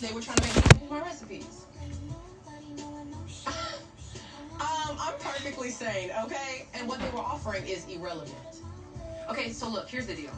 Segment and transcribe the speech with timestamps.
[0.00, 1.66] they were trying to make me my recipes.
[3.46, 6.66] um, I'm perfectly sane, okay?
[6.74, 8.34] And what they were offering is irrelevant.
[9.30, 10.32] Okay, so look, here's the deal.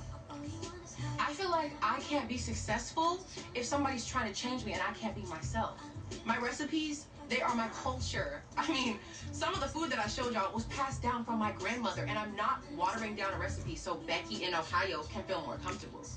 [1.18, 3.18] I feel like I can't be successful
[3.54, 5.80] if somebody's trying to change me and I can't be myself.
[6.24, 8.42] My recipes, they are my culture.
[8.56, 8.98] I mean,
[9.32, 12.18] some of the food that I showed y'all was passed down from my grandmother, and
[12.18, 16.04] I'm not watering down a recipe so Becky in Ohio can feel more comfortable.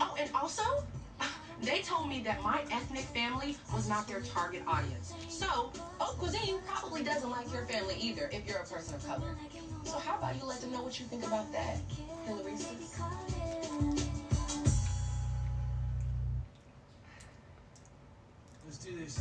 [0.00, 0.62] Oh, and also,
[1.62, 5.12] they told me that my ethnic family was not their target audience.
[5.28, 9.36] So, Haute Cuisine probably doesn't like your family either if you're a person of color.
[9.84, 11.78] So how about you let them know what you think about that,
[12.26, 12.52] Hilary?
[18.66, 19.20] Let's do this.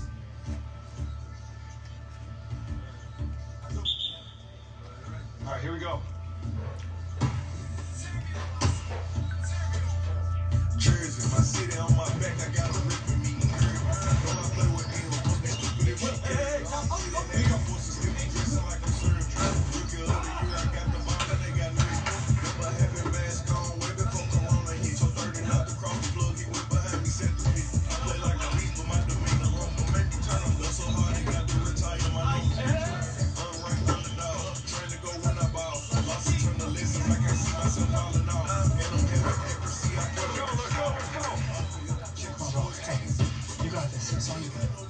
[5.46, 6.02] All right, here we go.
[10.78, 13.34] Jersey, my city on my back, I got a rip with me.
[13.42, 16.20] Don't I play with me, I'm they stupid as fuck.
[16.26, 16.64] Hey,
[17.34, 19.58] hey, I'm forced to slip, dressing like I'm served drink.
[19.74, 20.47] Rookie of the year, I got the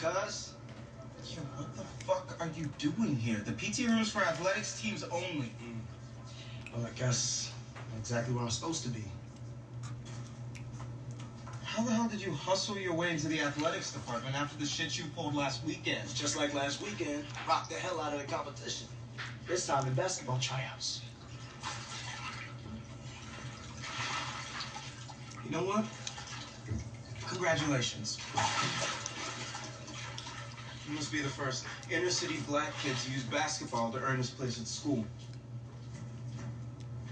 [0.00, 0.54] cuz?
[1.28, 3.42] Yo, what the fuck are you doing here?
[3.44, 5.52] The PT room's for athletics teams only.
[5.62, 5.80] Mm.
[6.74, 7.52] Well, I guess
[7.98, 9.04] exactly where I'm supposed to be.
[11.62, 14.98] How the hell did you hustle your way into the athletics department after the shit
[14.98, 16.12] you pulled last weekend?
[16.14, 18.88] Just like last weekend, rocked the hell out of the competition.
[19.46, 21.02] This time in basketball tryouts.
[25.44, 25.84] You know what?
[27.28, 28.18] Congratulations.
[30.88, 34.30] You must be the first inner city black kid to use basketball to earn his
[34.30, 35.04] place at school.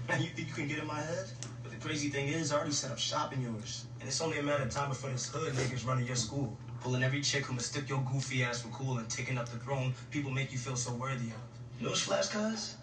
[0.09, 1.27] And you think you can get in my head?
[1.61, 3.85] But the crazy thing is, I already set up shop in yours.
[3.99, 6.57] And it's only a matter of time before this hood niggas running your school.
[6.81, 9.93] Pulling every chick who mistook your goofy ass for cool and taking up the throne
[10.11, 11.35] people make you feel so worthy of.
[11.81, 12.75] Newsflash, cuz?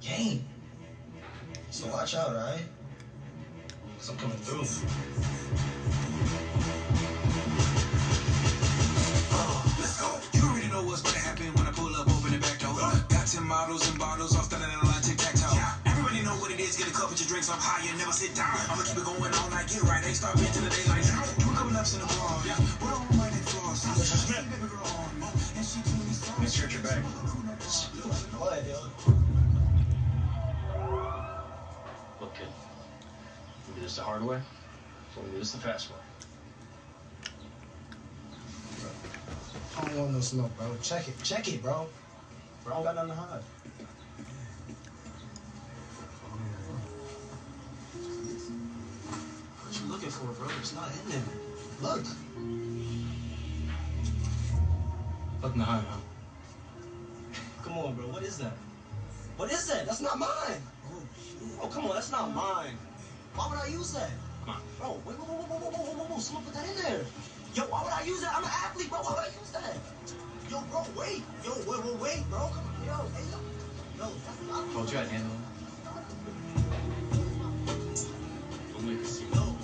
[0.00, 0.44] Game.
[1.70, 2.62] So watch out, alright?
[3.98, 4.64] Cause I'm coming through.
[17.76, 18.56] High and never sit down.
[18.70, 20.04] I'ma keep it going all night, get right.
[20.04, 21.04] Ain't start into the daylight.
[21.38, 22.40] Do a couple laps in the bar.
[22.46, 26.32] Yeah, we're on my neck girl on me, and she told me so.
[26.40, 27.04] Let's get your bag.
[32.20, 32.48] Look, kid.
[33.68, 34.40] We do this the hard way,
[35.14, 35.96] so we do this the fast way.
[39.76, 40.74] I don't want no smoke, bro.
[40.82, 41.22] Check it.
[41.22, 41.86] Check it, bro.
[42.64, 43.42] Bro, I don't got nothing to hide.
[49.76, 50.48] What you looking for, bro?
[50.58, 51.20] It's not in there.
[51.82, 52.04] Look.
[55.42, 56.00] To hide, huh?
[57.62, 58.06] Come on, bro.
[58.06, 58.54] What is that?
[59.36, 59.84] What is that?
[59.84, 60.62] That's not mine.
[60.88, 61.02] Oh,
[61.60, 61.94] oh, come on.
[61.94, 62.78] That's not mine.
[63.34, 64.10] Why would I use that?
[64.46, 64.62] Come on.
[64.78, 67.04] Bro, wait, wait, wait, wait, No, someone put that in there.
[67.52, 68.32] Yo, why would I use that?
[68.34, 69.00] I'm an athlete, bro.
[69.00, 69.76] Why would I use that?
[70.48, 71.22] Yo, bro, wait.
[71.44, 72.48] Yo, wait, wait, wait, bro.
[72.48, 73.38] Come on, yo, hey, yo.
[73.98, 74.72] Yo, that's not.
[74.72, 75.36] Told you I'd handle.
[78.72, 79.28] Don't make a scene.
[79.34, 79.56] Yo,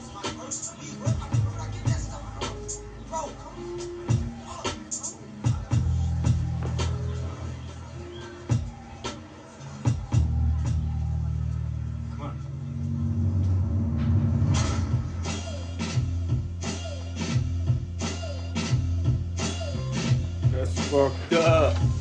[20.92, 21.91] fucked up.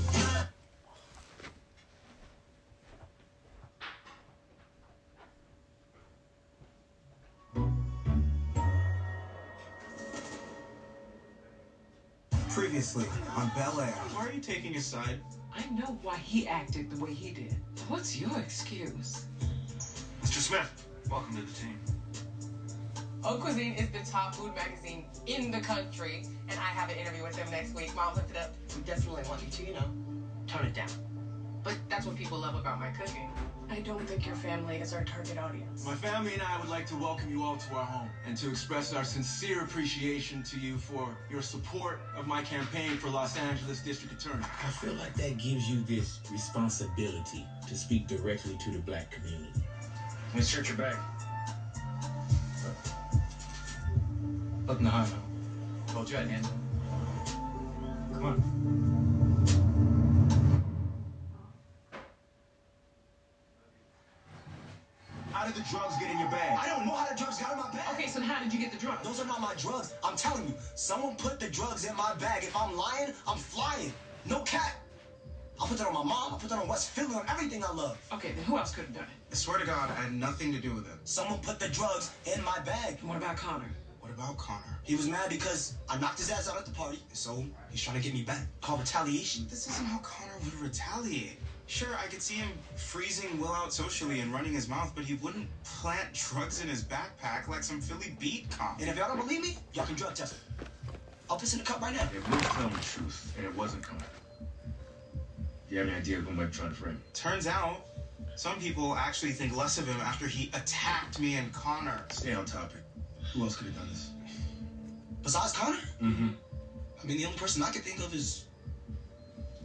[12.53, 13.05] Previously
[13.37, 13.87] on Bel Air.
[14.13, 15.21] Why are you taking his side?
[15.55, 17.55] I know why he acted the way he did.
[17.87, 19.25] What's your excuse?
[20.21, 20.39] Mr.
[20.39, 21.79] Smith, welcome to the team.
[23.23, 27.23] Haute Cuisine is the top food magazine in the country, and I have an interview
[27.23, 27.95] with them next week.
[27.95, 28.53] Mom hooked it up.
[28.75, 29.89] We definitely want you to, you know,
[30.45, 30.89] tone it down.
[31.63, 33.29] But that's what people love about my cooking.
[33.69, 35.85] I don't think your family is our target audience.
[35.85, 38.49] My family and I would like to welcome you all to our home and to
[38.49, 43.79] express our sincere appreciation to you for your support of my campaign for Los Angeles
[43.81, 44.43] District Attorney.
[44.43, 49.61] I feel like that gives you this responsibility to speak directly to the black community.
[50.33, 50.97] Let's search your bag.
[54.67, 55.93] Look in the high now.
[55.93, 56.59] Told you I'd handle him.
[58.13, 58.61] Come on.
[65.31, 66.57] How did the drugs get in your bag?
[66.59, 67.93] I don't know how the drugs got in my bag.
[67.93, 69.05] Okay, so how did you get the drugs?
[69.05, 69.93] Those are not my drugs.
[70.03, 72.43] I'm telling you, someone put the drugs in my bag.
[72.43, 73.93] If I'm lying, I'm flying.
[74.25, 74.75] No cap.
[75.59, 76.33] I'll put that on my mom.
[76.33, 77.97] I'll put that on West Philly, on everything I love.
[78.11, 79.09] Okay, then who else could have done it?
[79.31, 80.97] I swear to God, I had nothing to do with it.
[81.03, 82.97] Someone put the drugs in my bag.
[82.99, 83.69] And what about Connor?
[83.99, 84.79] What about Connor?
[84.81, 87.97] He was mad because I knocked his ass out at the party, so he's trying
[87.97, 88.47] to get me back.
[88.61, 89.45] Called retaliation.
[89.47, 91.39] This isn't how Connor would retaliate.
[91.71, 95.13] Sure, I could see him freezing Will out socially and running his mouth, but he
[95.13, 98.81] wouldn't plant drugs in his backpack like some Philly beat cop.
[98.81, 100.67] And if y'all don't believe me, y'all can drug test it.
[101.29, 102.09] I'll piss in the cup right now.
[102.13, 104.03] If Will's telling the truth, and it wasn't Connor,
[105.69, 107.01] do you have any idea who might be trying to frame?
[107.13, 107.85] Turns out,
[108.35, 112.03] some people actually think less of him after he attacked me and Connor.
[112.09, 112.81] Stay on topic.
[113.33, 114.09] Who else could have done this?
[115.23, 116.27] Besides Connor, Mm-hmm.
[117.01, 118.43] I mean, the only person I could think of is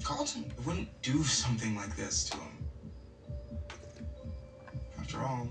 [0.06, 0.53] Carlton.
[0.64, 2.69] Wouldn't do something like this to him.
[5.00, 5.49] After all,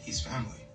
[0.00, 0.66] he's family.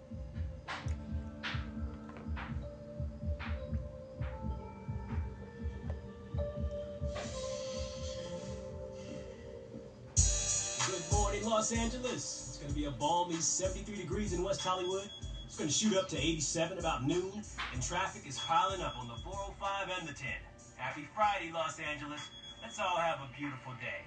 [10.15, 12.49] Good morning, Los Angeles.
[12.49, 15.09] It's going to be a balmy 73 degrees in West Hollywood.
[15.43, 17.43] It's going to shoot up to 87 about noon,
[17.73, 20.29] and traffic is piling up on the 405 and the 10.
[20.79, 22.21] Happy Friday, Los Angeles.
[22.61, 24.05] Let's all have a beautiful day.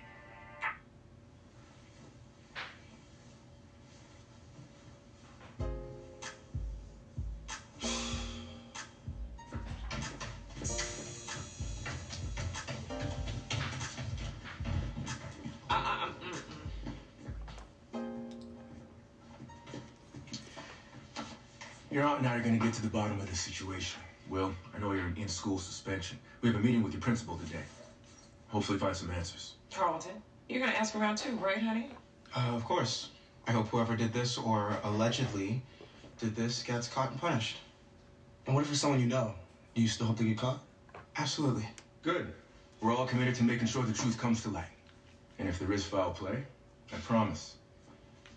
[21.90, 24.00] Your aunt and I are going to get to the bottom of this situation.
[24.32, 26.17] Will, I know you're in school suspension.
[26.41, 27.65] We have a meeting with your principal today.
[28.48, 29.56] Hopefully find some answers.
[29.70, 31.91] Carlton, you're gonna ask around too, right, honey?
[32.34, 33.10] Uh, of course.
[33.46, 35.60] I hope whoever did this or allegedly
[36.19, 37.58] did this gets caught and punished.
[38.46, 39.34] And what if it's someone you know?
[39.74, 40.60] Do you still hope to get caught?
[41.19, 41.69] Absolutely.
[42.03, 42.32] Good.
[42.81, 44.65] We're all committed to making sure the truth comes to light.
[45.41, 46.43] And if there is foul play,
[46.91, 47.56] I promise,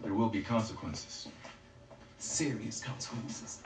[0.04, 1.30] there will be consequences.
[2.20, 3.60] Serious consequences.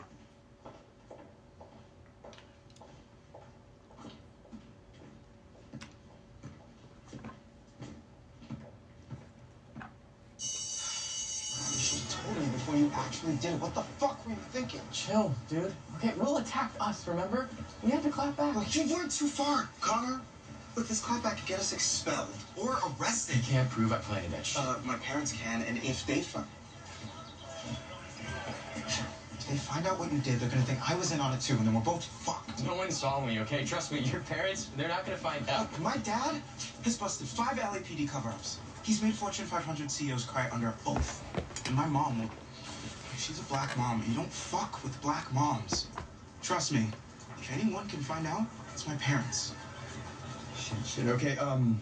[11.80, 13.60] You should have told me before you actually did it.
[13.60, 14.82] What the fuck were you thinking?
[14.92, 15.74] Chill, dude.
[15.98, 17.50] Okay, Will attacked us, remember?
[17.84, 18.56] We had to clap back.
[18.56, 20.22] Look, you went too far, Connor.
[20.76, 23.38] Look, this clapback could get us expelled or arrested.
[23.38, 24.62] You can't prove I planted that shit.
[24.62, 26.46] Uh, my parents can, and if they find
[28.86, 31.42] if they find out what you did, they're gonna think I was in on it
[31.42, 32.64] too, and then we're both fucked.
[32.64, 33.66] no one saw me, okay?
[33.66, 35.72] Trust me, your parents, they're not gonna find out.
[35.72, 36.40] Look, my dad
[36.84, 38.60] has busted five LAPD cover-ups.
[38.84, 41.24] He's made Fortune 500 CEOs cry under oath.
[41.66, 42.30] And my mom, well,
[43.20, 44.00] she's a black mom.
[44.02, 45.88] And you don't fuck with black moms.
[46.42, 46.88] Trust me.
[47.38, 49.54] If anyone can find out, it's my parents.
[50.58, 51.08] Shit, shit.
[51.08, 51.82] Okay, um.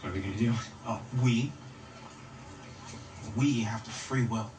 [0.00, 0.52] What are we gonna do?
[0.86, 1.50] Oh, we.
[3.36, 4.50] We have to free will.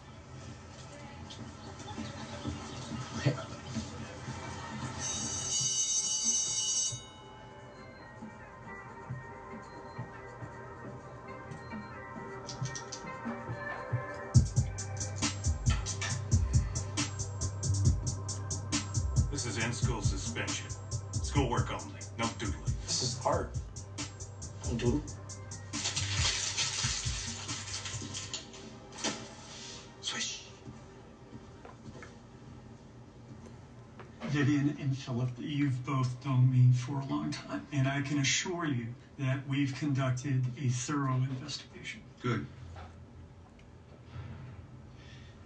[39.19, 42.01] That we've conducted a thorough investigation.
[42.21, 42.45] Good.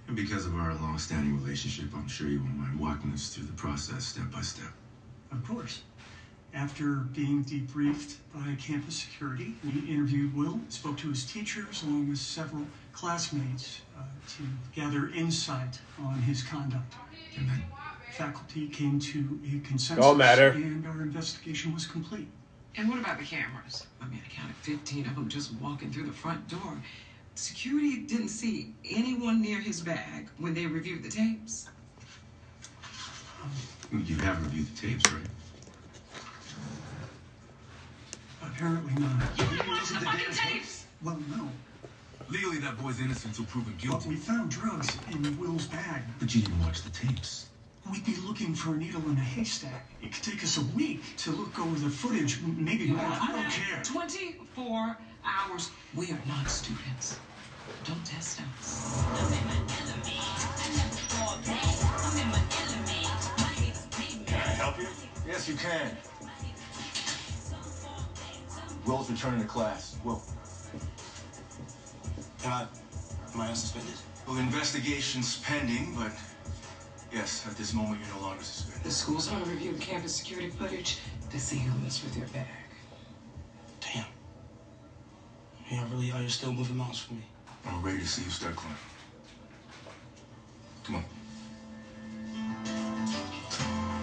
[0.07, 3.53] And because of our long-standing relationship, I'm sure you won't mind walking us through the
[3.53, 4.71] process step by step.
[5.31, 5.81] Of course.
[6.51, 12.17] After being debriefed by campus security, we interviewed Will, spoke to his teachers along with
[12.17, 16.95] several classmates uh, to gather insight on his conduct.
[17.37, 17.63] And then
[18.13, 20.49] Faculty came to a consensus, Don't matter.
[20.49, 22.27] and our investigation was complete.
[22.77, 23.85] And what about the cameras?
[24.01, 26.77] I mean, I counted 15 of them just walking through the front door.
[27.35, 31.69] Security didn't see anyone near his bag when they reviewed the tapes.
[33.91, 35.21] you have reviewed the tapes, right?
[38.41, 39.23] Apparently not.
[39.37, 40.85] You can watch the fucking tapes!
[41.01, 41.49] Well, no.
[42.29, 44.09] Legally, that boy's innocent until proven But guilty.
[44.09, 46.03] we found drugs in Will's bag.
[46.19, 47.47] But you didn't watch the tapes.
[47.91, 49.89] We'd be looking for a needle in a haystack.
[50.01, 52.99] It could take us a week to look over the footage, maybe more.
[53.01, 53.81] I don't care.
[53.83, 55.71] 24 hours.
[55.95, 57.19] We are not students.
[57.85, 59.03] Don't test us.
[64.25, 64.87] Can I help you?
[65.27, 65.97] Yes, you can.
[68.85, 69.97] Will's returning to class.
[70.03, 70.21] Will.
[72.45, 72.67] Am I,
[73.33, 73.99] am I unsuspended?
[74.25, 76.11] Well, the investigation's pending, but
[77.11, 78.83] yes, at this moment you're no longer suspended.
[78.83, 80.99] The school's gonna review the campus security footage
[81.29, 82.47] to see who messed with your bag.
[83.81, 84.05] Damn.
[85.69, 87.23] Y'all really are you still moving mountains for me?
[87.65, 88.77] I'm ready to see you start climbing.
[90.83, 91.03] Come on.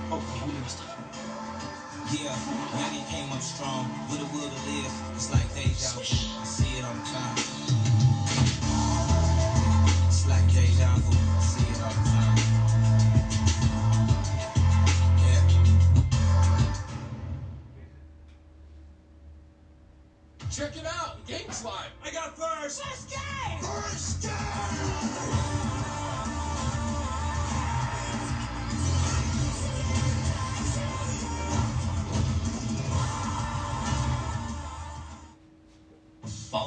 [0.08, 0.96] Oh, I'm gonna stop.
[2.12, 2.30] Yeah,
[2.78, 4.92] youngin' came up strong, with a will to live.
[5.16, 6.00] It's like deja vu.
[6.00, 7.36] I see it all the time.
[10.06, 11.25] It's like deja vu.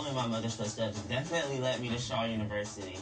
[0.09, 2.97] Following my mother's footsteps definitely led me to Shaw University.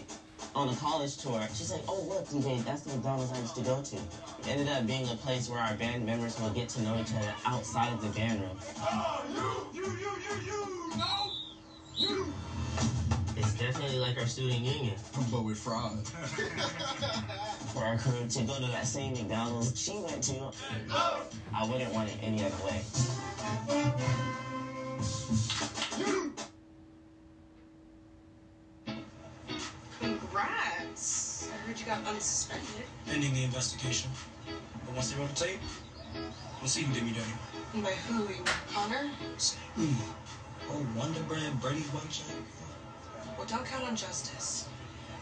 [0.56, 3.62] On the college tour, she's like, oh, look, DJ, that's the McDonald's I used to
[3.62, 3.96] go to.
[3.96, 7.14] It ended up being a place where our band members will get to know each
[7.14, 8.58] other outside of the band room.
[8.82, 9.24] Oh,
[9.74, 10.92] you, you, you, you, you.
[10.98, 11.32] No.
[11.96, 12.34] You.
[13.38, 14.96] It's definitely like our student union.
[15.32, 16.06] But with fraud.
[17.74, 20.52] For our crew to go to that same McDonald's she went to,
[21.54, 22.82] I wouldn't want it any other way.
[31.88, 32.84] Got unsuspended.
[33.10, 34.12] Ending the investigation.
[34.86, 35.60] But once they roll the tape,
[36.60, 37.82] we'll see who did me dirty.
[37.82, 38.28] By who?
[38.28, 39.08] You Connor?
[39.76, 39.96] Hmm.
[40.70, 42.24] Oh, Wonder Bread, Brady Bunch.
[43.38, 44.68] Well, don't count on justice.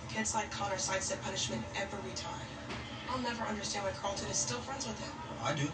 [0.10, 2.48] Kids like Connor sidestep punishment every time.
[3.12, 5.12] I'll never understand why Carlton is still friends with him.
[5.43, 5.67] I do.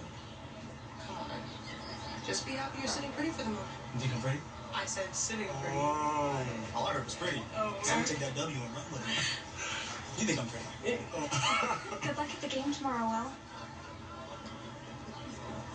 [1.07, 1.31] Come on.
[2.27, 3.67] Just be happy you're sitting pretty for the moment.
[3.93, 4.39] You think I'm pretty?
[4.75, 5.77] I said sitting pretty.
[5.77, 6.45] Oh,
[6.75, 7.41] all I heard was pretty.
[7.55, 9.50] Oh, so I'm gonna take that W and run with it.
[10.17, 10.65] You think I'm pretty?
[12.05, 13.31] Good luck at the game tomorrow, Will.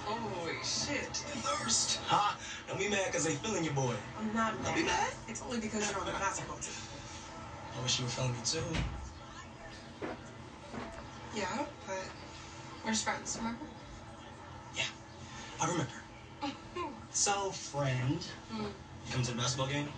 [0.04, 1.12] Holy shit.
[1.12, 1.98] the Thirst.
[2.06, 2.36] Ha!
[2.68, 3.94] Don't be mad because they feeling your boy.
[4.18, 4.64] I'm not mad.
[4.64, 5.00] Don't be mad.
[5.00, 5.12] mad.
[5.28, 6.74] It's only because you're on the basketball team.
[7.76, 8.62] I wish you were feeling me too.
[11.34, 12.08] Yeah, but
[12.84, 13.64] we're just friends, remember?
[14.76, 14.84] Yeah,
[15.60, 15.92] I remember.
[17.10, 18.64] So, friend, Hmm.
[18.64, 19.88] you come to the basketball game?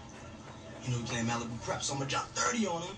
[0.84, 2.96] You know we playing Malibu Prep, so I'm gonna drop 30 on him.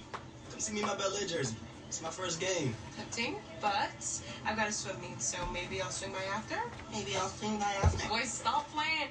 [0.61, 1.57] Come see me in my Bel-Air jersey.
[1.89, 2.77] It's my first game.
[2.95, 6.57] Tempting, but I've got a swim meet, so maybe I'll swing by after.
[6.93, 8.07] Maybe I'll swing by after.
[8.11, 9.09] Boys, stop playing.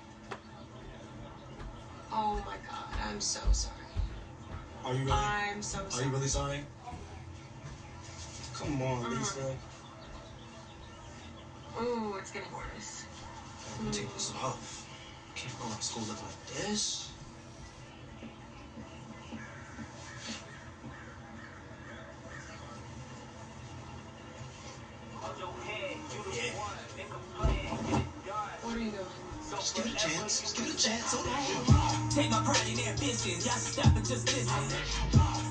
[2.11, 3.75] Oh my god, I'm so sorry.
[4.85, 5.11] Are you really?
[5.11, 6.03] I'm so sorry.
[6.03, 6.59] Are you really sorry?
[8.53, 9.15] Come on, uh-huh.
[9.15, 9.55] Lisa.
[11.81, 13.05] Ooh, it's getting worse.
[13.91, 14.87] Take this off.
[15.33, 17.08] Can't go to school like this.
[29.59, 30.39] Just give a chance.
[30.41, 31.13] Just give a chance.
[31.13, 32.07] Oh.
[32.09, 33.31] Take my pride in their ambition.
[33.43, 34.63] Y'all stop and just listen.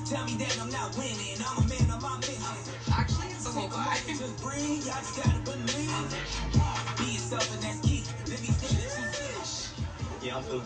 [0.05, 1.37] Tell me that I'm not winning.
[1.45, 2.41] I'm a man of my mission.
[2.91, 3.97] Actually, it's a little guy.
[4.07, 4.81] Just bring.
[4.81, 6.17] Y'all just gotta believe.
[6.97, 8.03] Be yourself and that's key.
[8.27, 8.77] Let me see.
[10.27, 10.63] Yeah, I'm good.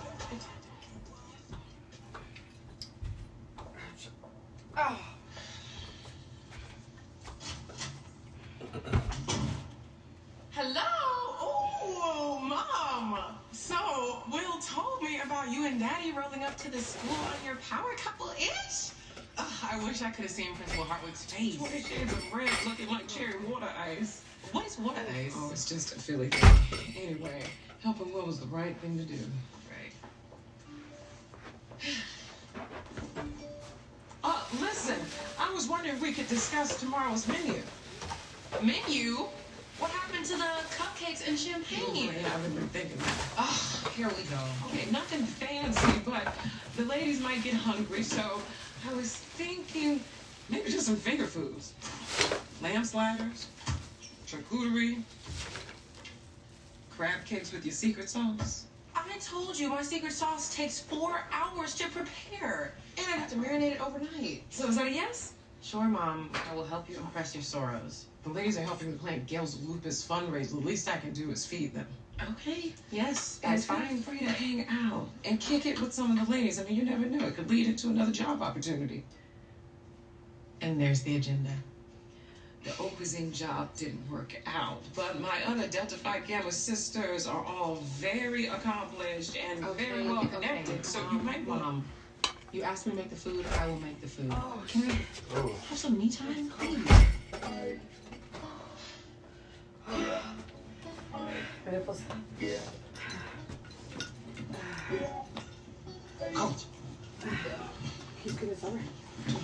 [23.73, 24.21] Cherry water ice.
[24.51, 25.33] What is water ice?
[25.35, 27.03] Oh, it's just a Philly thing.
[27.03, 27.43] Anyway,
[27.81, 29.19] helping Will was the right thing to do.
[29.69, 29.93] Right.
[34.25, 34.95] Uh, listen,
[35.37, 37.61] I was wondering if we could discuss tomorrow's menu.
[38.61, 39.25] Menu?
[39.79, 42.05] What happened to the cupcakes and champagne?
[42.05, 43.17] Yeah, I've been thinking that.
[43.37, 44.39] Oh, here we go.
[44.67, 46.33] Okay, nothing fancy, but
[46.77, 48.39] the ladies might get hungry, so
[48.89, 49.99] I was thinking
[50.49, 51.73] maybe just some finger foods.
[52.61, 53.47] Lamb sliders,
[54.27, 55.01] charcuterie,
[56.95, 58.65] crab cakes with your secret sauce.
[58.95, 63.35] I told you my secret sauce takes four hours to prepare, and I have to
[63.35, 64.43] marinate it overnight.
[64.49, 65.33] So is that a yes?
[65.61, 66.29] Sure, Mom.
[66.51, 68.05] I will help you impress your sorors.
[68.23, 70.51] The ladies are helping to plan Gail's lupus fundraiser.
[70.51, 71.87] The least I can do is feed them.
[72.31, 72.73] Okay.
[72.91, 74.01] Yes, that's feel fine.
[74.01, 76.59] free to hang out and kick it with some of the ladies.
[76.59, 77.27] I mean, you never know.
[77.27, 79.03] It could lead into another job opportunity.
[80.63, 81.49] And there's the agenda.
[82.63, 87.43] The Haute Cuisine job didn't work out, but my other Delta Phi Gamma sisters are
[87.45, 90.85] all very accomplished and very well connected.
[90.85, 91.85] So you um, might want Mom, um,
[92.53, 93.45] you asked me to make the food.
[93.59, 94.31] I will make the food.
[94.31, 94.93] Oh, Can we
[95.35, 95.53] Oh.
[95.67, 96.87] have some me time, please?
[102.39, 102.57] Yeah.
[106.33, 106.63] Coach,
[108.23, 108.81] He's good as alright.
[108.81, 109.02] dude,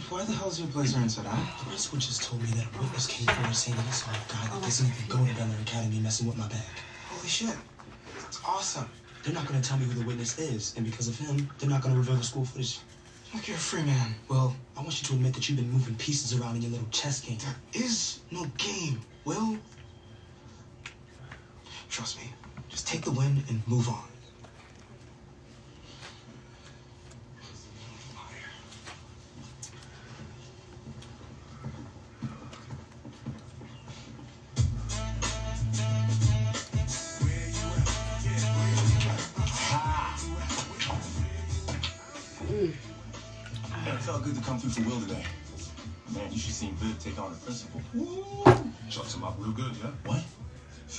[0.09, 1.39] why the hell's your blazer inside out?
[1.67, 4.13] Principal just told me that a witness came forward saying oh, that he saw a
[4.27, 6.61] guy that doesn't even go to Air Academy messing with my bag.
[7.09, 7.55] Holy shit.
[8.21, 8.89] That's awesome.
[9.23, 11.81] They're not gonna tell me who the witness is, and because of him, they're not
[11.81, 12.79] gonna reveal the school footage.
[13.33, 14.15] Look, you're a free man.
[14.27, 16.87] Well, I want you to admit that you've been moving pieces around in your little
[16.89, 17.37] chess game.
[17.37, 19.57] There is no game, Will.
[21.89, 22.31] Trust me.
[22.69, 24.08] Just take the win and move on.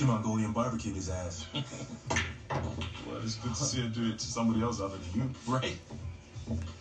[0.01, 1.45] She Mongolian barbecue his ass.
[1.53, 5.29] well, it's good to see her do it to somebody else other than you.
[5.45, 5.77] Right.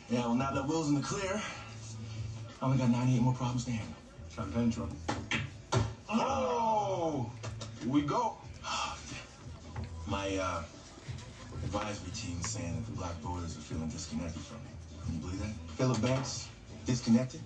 [0.08, 1.38] Yeah, well, now that Will's in the clear,
[2.62, 3.94] I only got 98 more problems to handle.
[4.34, 4.96] Champagne trouble.
[6.08, 7.30] Oh!
[7.82, 8.38] Here we go.
[10.06, 10.62] My uh,
[11.62, 14.70] advisory team is saying that the black voters are feeling disconnected from me.
[15.04, 15.52] Can you believe that?
[15.76, 16.48] Philip Banks,
[16.86, 17.42] disconnected?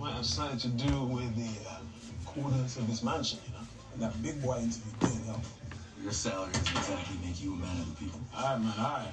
[0.00, 1.80] Well, have something to do with the uh,
[2.24, 3.53] quarters of this mansion, you know?
[3.94, 5.40] And that big boy interview didn't help.
[6.02, 8.20] Your salary doesn't exactly make you a man of the people.
[8.36, 9.12] All right, man, all right.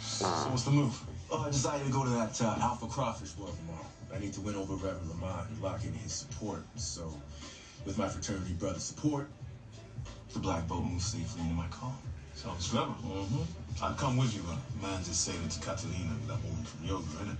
[0.00, 0.96] So what's the move?
[1.30, 3.84] Oh, I decided to go to that uh, Alpha Crawfish World tomorrow.
[4.14, 6.62] I need to win over Reverend Lamont and lock in his support.
[6.76, 7.12] So,
[7.84, 9.28] with my fraternity brother support,
[10.32, 11.92] the black Boat moves safely into my car.
[12.34, 12.92] Sounds clever.
[12.92, 13.84] Mm-hmm.
[13.84, 14.58] I'll come with you, man.
[14.80, 17.36] Man just sailing to Catalina that woman from yoga, innit?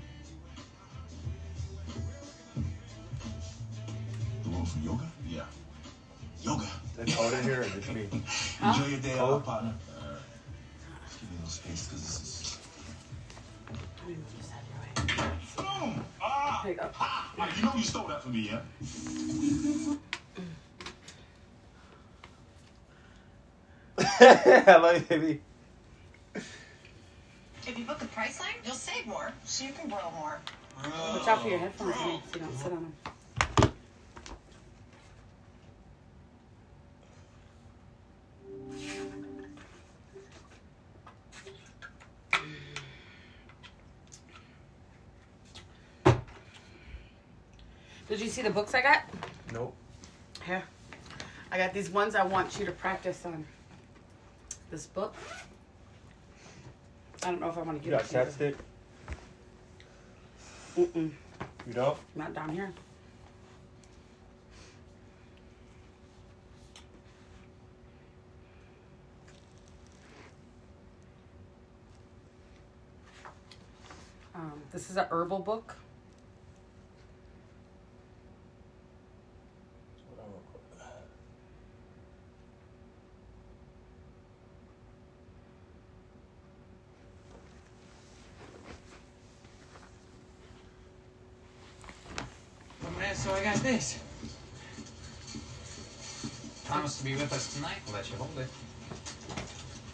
[4.42, 5.04] The woman from yoga?
[5.28, 5.44] Yeah.
[6.46, 6.64] Yoga.
[6.96, 8.02] That's cold in here or just me?
[8.62, 9.34] Enjoy your day Cold?
[9.34, 9.74] out, partner.
[11.04, 12.58] Just give me a little space because this is.
[15.56, 16.04] Boom!
[16.22, 16.64] Ah!
[17.00, 17.50] ah!
[17.56, 18.60] You know you stole that from me, yeah?
[24.68, 25.40] I love you, baby.
[27.66, 30.38] If you book a Priceline, you'll save more, so you can grow more.
[30.84, 33.15] Watch out for your headphones, Nick, so you don't sit on them.
[48.08, 49.02] Did you see the books I got?
[49.52, 49.74] Nope.
[50.44, 50.62] Here.
[51.50, 53.44] I got these ones I want you to practice on.
[54.70, 55.14] This book.
[57.22, 58.46] I don't know if I want to get You give got you.
[58.46, 58.56] chapstick?
[60.76, 61.10] Mm-mm.
[61.66, 61.98] You don't?
[62.14, 62.72] Not down here.
[74.76, 75.74] This is a herbal book.
[93.14, 93.98] so I got this.
[96.66, 97.76] Promise to be with us tonight.
[97.88, 98.75] I'll let you hold it.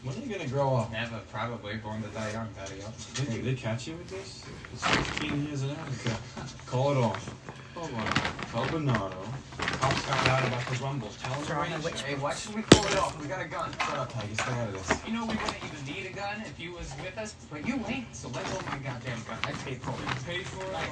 [0.02, 0.90] When are you gonna grow up?
[0.90, 1.76] Never, probably.
[1.76, 2.82] Born to die young, Daddy.
[3.14, 4.44] Did they catch you with this?
[4.72, 6.18] It's 16 years in Africa.
[6.66, 7.34] Call it off.
[7.76, 8.06] Hold on.
[8.50, 9.22] Tell Bernardo.
[9.58, 11.08] Cops found out about the rumble.
[11.22, 13.20] Tell him to Try which Hey, why should we call it off?
[13.20, 13.70] We got a gun.
[13.78, 14.34] Shut up, Tiger.
[14.34, 15.06] Stay out of this.
[15.06, 17.78] You know we wouldn't even need a gun if you was with us, but you
[17.86, 18.10] ain't.
[18.14, 19.38] So let go of my goddamn gun.
[19.44, 20.26] I paid for it.
[20.26, 20.82] Paid for it?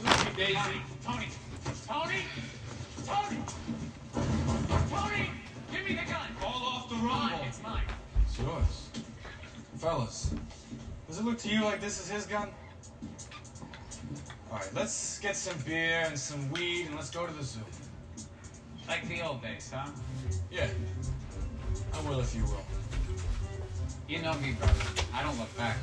[0.00, 0.80] Tony, Daisy.
[1.04, 1.28] Tony,
[1.86, 2.22] Tony,
[3.04, 3.38] Tony,
[4.88, 5.30] Tony,
[5.70, 6.28] give me the gun.
[6.40, 7.39] Call off the rumble.
[8.40, 8.62] It's mine.
[8.62, 9.02] It's yours.
[9.78, 10.34] Fellas,
[11.08, 12.48] does it look to you like this is his gun?
[14.50, 17.60] Alright, let's get some beer and some weed and let's go to the zoo.
[18.88, 19.88] Like the old days, huh?
[20.50, 20.68] Yeah.
[21.92, 22.64] I will if you will.
[24.08, 24.74] You know me, brother.
[25.14, 25.76] I don't look back.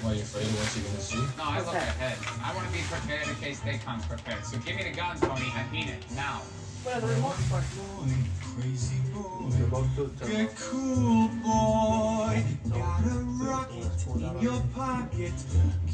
[0.00, 1.36] Why, are you afraid of what you're gonna see?
[1.36, 2.16] No, I look ahead.
[2.42, 4.44] I want to be prepared in case they come prepared.
[4.44, 5.52] So give me the gun, Tony.
[5.54, 6.40] I need it now.
[6.84, 8.60] What the remotes for?
[8.60, 10.26] Crazy boy.
[10.26, 12.42] Get cool, boy.
[12.70, 15.32] Got a rocket in your pocket.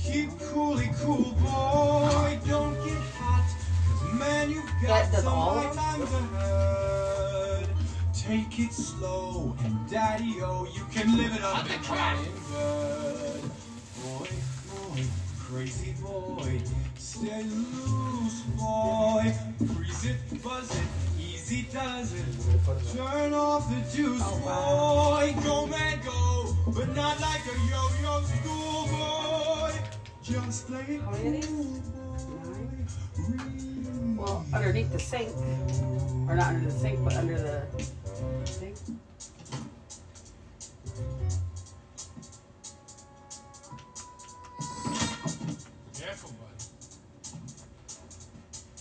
[0.03, 2.38] Keep coolly cool, boy.
[2.46, 3.44] Don't get hot.
[3.87, 6.09] 'cause man, you've got some all of light them?
[6.35, 7.68] underhood.
[8.14, 13.42] Take it slow, and daddy, oh, you can live it up and crying good.
[14.03, 14.29] Boy,
[14.70, 15.03] boy,
[15.38, 16.62] crazy boy.
[17.19, 19.35] Stay loose, boy.
[19.75, 20.87] Freeze it, buzz it,
[21.19, 22.25] easy does it.
[22.97, 24.39] Turn off the juice, oh,
[25.19, 25.35] boy.
[25.43, 26.55] Go, man, go.
[26.69, 29.73] But not like a yo-yo schoolboy.
[30.23, 31.81] Just play it oh, of these?
[34.17, 35.35] Well, underneath the sink.
[36.29, 37.67] Or not under the sink, but under the
[38.47, 38.77] thing.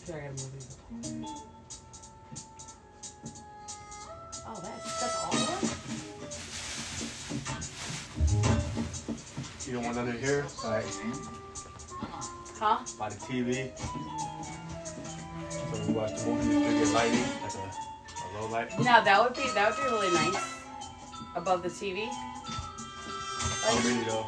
[0.08, 0.78] Here, I gotta move these.
[4.48, 5.68] Oh, that's, that's all of them?
[9.68, 10.46] You don't want under here?
[10.64, 10.86] Like
[12.58, 12.80] Huh?
[12.98, 13.78] by the TV.
[13.78, 18.80] So when you watch the movie, you still get lighting, like a, a low light.
[18.80, 20.54] Now that would be that would be really nice.
[21.36, 22.08] Above the TV.
[23.70, 24.26] Oh, really though.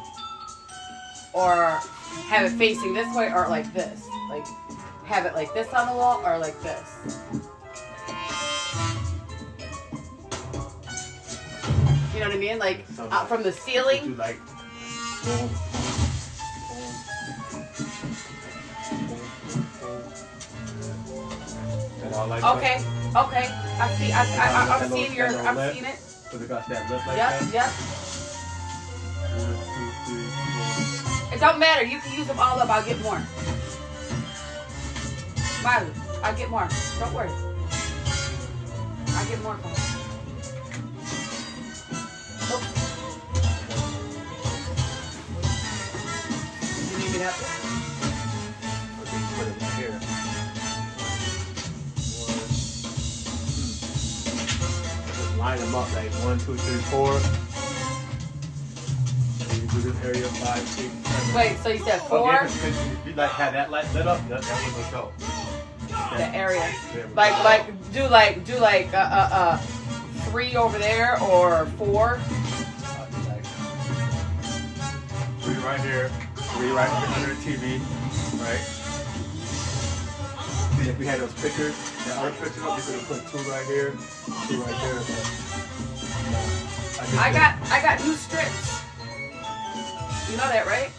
[1.32, 1.80] Or
[2.28, 4.06] have it facing this way or like this.
[4.28, 4.44] Like
[5.10, 6.96] have it like this on the wall or like this.
[12.14, 12.58] You know what I mean?
[12.60, 14.16] Like out from the ceiling.
[14.16, 14.38] like
[22.14, 22.76] all like Okay,
[23.16, 23.46] okay.
[23.80, 24.12] I see.
[24.12, 25.28] I, I, I, I'm seeing your.
[25.28, 25.98] I'm seeing it.
[25.98, 27.54] So they got that left like Yep, that.
[27.54, 27.70] yep.
[29.34, 30.28] One, two, three,
[31.26, 31.34] four.
[31.34, 31.84] It don't matter.
[31.84, 32.68] You can use them all up.
[32.68, 33.20] I'll get more.
[35.62, 35.92] Miley,
[36.22, 36.68] I'll get more.
[36.98, 37.30] Don't worry.
[39.08, 39.76] I'll get more from you.
[45.60, 47.46] You need me to help you?
[49.02, 49.92] Okay, put it right here.
[52.16, 52.56] One, two.
[55.12, 57.12] Just line them up like one, two, three, four.
[59.50, 61.34] And you do this area five, six, seven.
[61.34, 62.34] Wait, so you said Okay, four?
[62.44, 65.12] if you- if you like had that light lit up, that, that one will show.
[66.20, 66.70] The area.
[67.16, 69.56] Like, like, do like, do like, uh, uh, uh,
[70.28, 72.20] three over there or four.
[75.40, 77.80] Three right here, three right under the TV,
[78.36, 78.60] right?
[80.78, 83.64] And if we had those pictures, the other pictures, we could have put two right
[83.64, 83.96] here,
[84.46, 85.00] two right there.
[85.00, 85.06] But,
[87.00, 88.84] just I got, I got new strips.
[90.30, 90.90] You know that, right?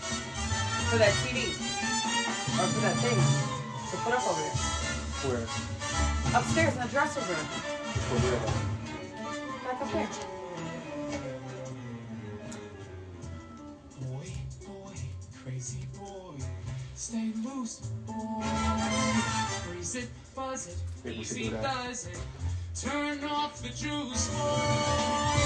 [0.89, 1.53] For that TV.
[2.57, 3.21] Or for that thing.
[3.91, 4.80] To put up over there.
[5.23, 5.45] Where?
[6.35, 7.45] Upstairs in the dresser room.
[8.09, 8.39] For real.
[9.63, 10.09] Back up there.
[14.01, 14.33] Boy,
[14.65, 14.95] boy,
[15.43, 16.43] crazy boy.
[16.95, 18.41] Stay loose, boy.
[19.63, 22.19] Freeze it, buzz it, Think easy does it.
[22.81, 25.37] Turn off the juice, boy.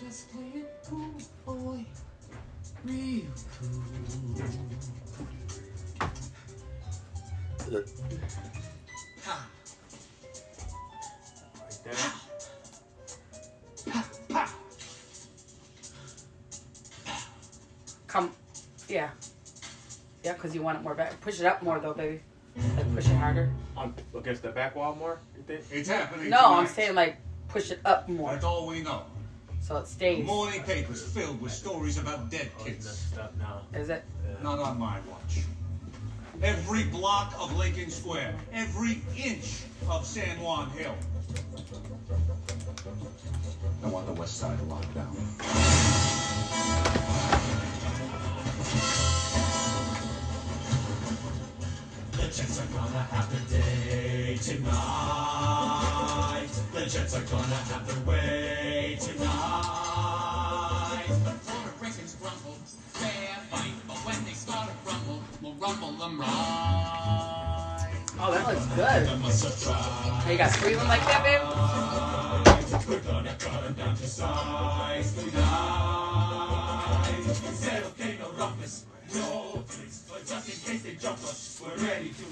[0.00, 1.84] Just play it cool, boy.
[2.84, 3.26] Real
[3.60, 3.97] cool.
[20.48, 21.20] Because you want it more back.
[21.20, 22.20] Push it up more, though, baby.
[22.76, 23.50] Like, push it harder.
[23.76, 25.62] On, against the back wall more, you think?
[25.70, 26.30] It's happening.
[26.30, 28.32] No, I'm saying, like, push it up more.
[28.32, 29.02] That's all we know.
[29.60, 30.24] So it stays.
[30.24, 33.12] Morning papers filled with stories about dead oh, kids.
[33.74, 34.04] Is it?
[34.42, 35.42] Not on my watch.
[36.42, 40.94] Every block of Lincoln Square, every inch of San Juan Hill.
[43.84, 45.16] I want the west side locked down.
[52.28, 54.68] The Jets are gonna have their day tonight.
[56.74, 59.24] The Jets are gonna have their way tonight.
[61.46, 62.58] Puerto Ricans grumble,
[62.92, 66.28] fair fight, but when they start to rumble, we'll rumble them right.
[68.20, 69.06] Oh, that looks good.
[69.06, 71.40] Hey, oh, you got three of them like that, babe?
[72.88, 75.38] We're gonna cut them down to size tonight.
[77.54, 79.97] Said okay, no roughness, no tricks, but
[80.28, 82.24] just in case they jump us, we're ready to.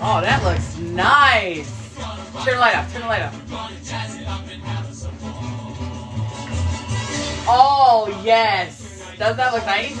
[0.00, 1.94] Oh, that looks nice.
[2.44, 2.90] Turn the light up.
[2.90, 3.34] Turn the light up.
[7.50, 9.04] Oh, yes.
[9.18, 9.96] Doesn't that look nice?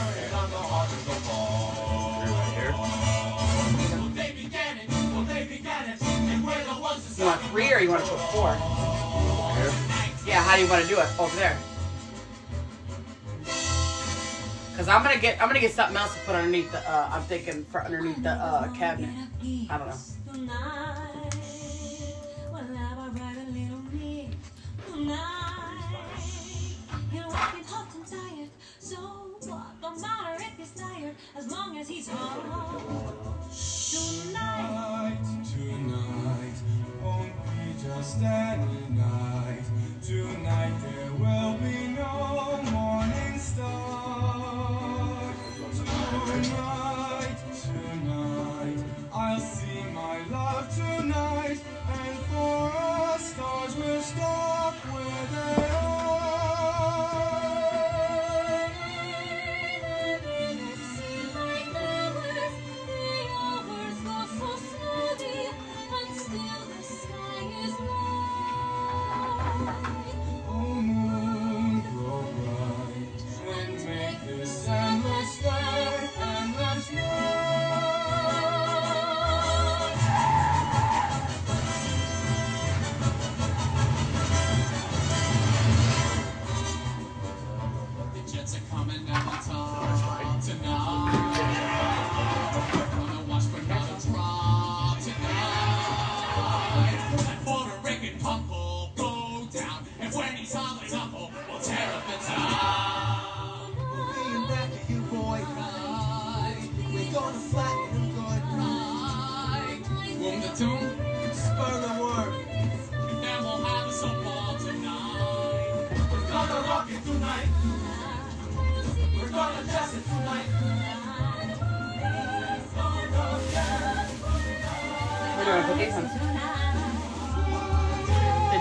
[7.18, 8.50] You want three or you want to put four?
[10.24, 11.08] Yeah, how do you want to do it?
[11.18, 11.58] Over there.
[14.78, 17.22] Cause I'm gonna get I'm gonna get something else to put underneath the uh, I'm
[17.22, 19.10] thinking for underneath the uh, cabinet.
[19.68, 19.96] I don't know.
[40.06, 43.97] Tonight there will be no morning star.
[53.48, 54.57] Stars will stop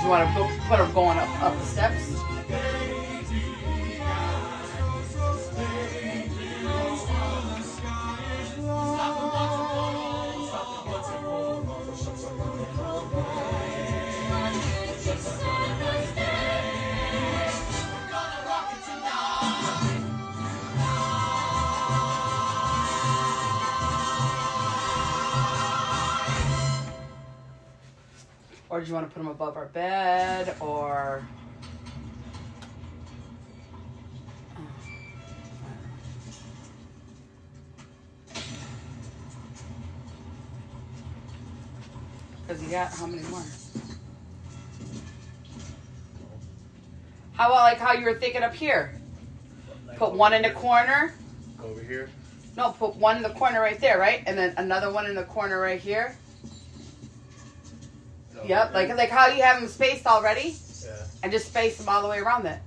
[0.07, 1.86] To go, put them going up up the steps?
[28.97, 31.23] Want to put them above our bed or
[42.47, 43.43] Because you got how many more?
[47.33, 48.93] How about like how you were thinking up here?
[49.97, 51.13] Put one in the corner.
[51.61, 52.09] Over here.
[52.55, 54.23] No, put one in the corner right there, right?
[54.25, 56.17] And then another one in the corner right here.
[58.45, 60.91] Yep, like like how you have them spaced already, Yeah.
[61.23, 62.59] and just space them all the way around it.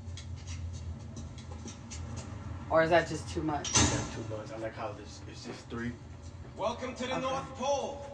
[2.71, 3.73] Or is that just too much?
[3.73, 4.53] That's too much.
[4.55, 5.93] I like how this it's just three.
[6.57, 8.07] Welcome to the North Pole.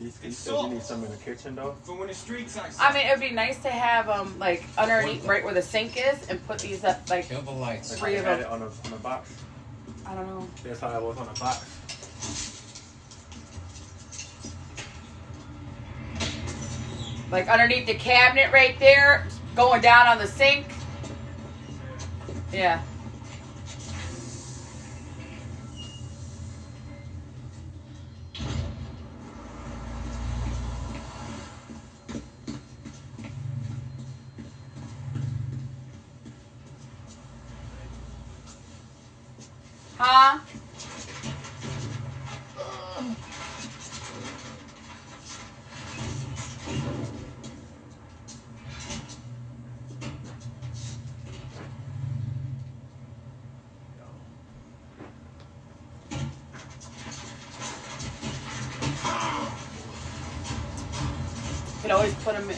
[0.00, 1.74] These It's said you need some in the kitchen though.
[1.82, 4.64] For when the streets are I mean, it would be nice to have um like
[4.78, 7.98] underneath right where the sink is, and put these up like Kill the lights.
[7.98, 8.44] three of them.
[8.50, 9.32] on a on a box.
[10.06, 10.48] I don't know.
[10.62, 11.66] That's how it was on a box.
[17.30, 20.66] Like underneath the cabinet right there, going down on the sink.
[22.52, 22.82] Yeah.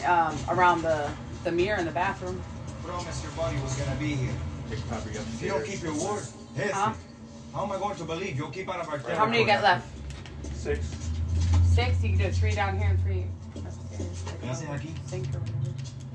[0.05, 1.09] Always um, around the,
[1.43, 2.41] the mirror in the bathroom.
[2.83, 4.33] Promise your body was gonna be here.
[4.71, 6.23] If you don't keep your word,
[6.55, 6.93] Jefe, Huh?
[7.53, 9.15] how am I going to believe you'll keep out of our territory?
[9.17, 9.87] How many you got left?
[10.55, 10.79] Six.
[11.73, 12.01] Six.
[12.03, 14.23] You can do three down here and three upstairs.
[14.41, 14.93] ¿Qué haces aquí?
[15.09, 15.57] Sink or whatever.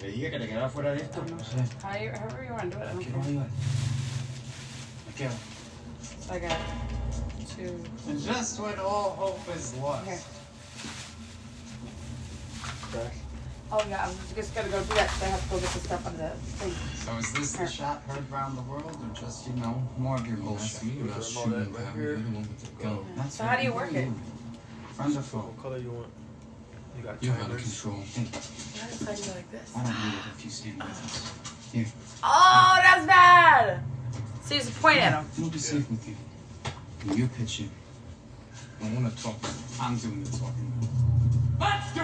[0.02, 1.20] Le dije que te quedara fuera de esto.
[1.22, 2.02] No sé.
[2.02, 2.88] You, however you want to do it.
[2.88, 3.32] I don't Aquí care.
[3.32, 3.40] no.
[5.06, 5.32] Me quedo.
[6.20, 6.58] So I got
[7.56, 7.84] two.
[8.08, 10.06] And just when all hope is lost.
[10.06, 10.18] Here.
[13.78, 15.80] Oh yeah, I'm just gonna go do that because I have to go get the
[15.80, 16.72] stuff out of the thing.
[17.04, 20.26] So is this the shot heard around the world, or just you know more of
[20.26, 20.82] your bullshit?
[20.84, 23.04] me about shooting Pam, you're one with the gun.
[23.16, 24.08] That's So how do you work it?
[24.94, 25.38] Friend or foe?
[25.40, 26.08] What color you want?
[26.96, 28.00] You got You're out of control.
[28.00, 28.24] I
[28.88, 29.72] just play you like this.
[29.76, 31.32] I don't need it if you stand with us.
[31.70, 31.86] Here.
[32.24, 33.80] Oh, that's bad.
[34.40, 35.28] So you just point at him.
[35.36, 36.16] It'll be safe with you.
[37.04, 37.70] When you're pitching,
[38.82, 39.36] I want to talk.
[39.82, 40.72] I'm doing the talking.
[41.60, 42.00] Let's do